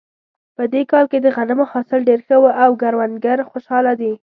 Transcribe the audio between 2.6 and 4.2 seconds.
او کروندګر خوشحاله دي